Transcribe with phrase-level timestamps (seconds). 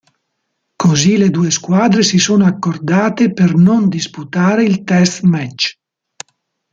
[0.83, 5.77] Così le due squadre si sono accordate per non disputare il test match.